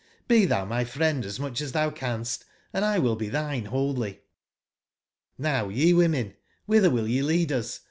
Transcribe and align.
Be 0.27 0.45
thou 0.45 0.65
my 0.65 0.83
friend 0.83 1.23
as 1.25 1.39
much 1.39 1.61
as 1.61 1.73
thou 1.73 1.91
canst, 1.91 2.43
and 2.73 2.81
1 2.83 3.03
will 3.03 3.15
be 3.15 3.29
thine 3.29 3.65
wholly. 3.65 4.23
J^ow 5.39 5.71
ye 5.71 5.93
worn 5.93 6.15
en, 6.15 6.33
whither 6.65 6.89
will 6.89 7.07
ye 7.07 7.21
lead 7.21 7.51
us? 7.51 7.79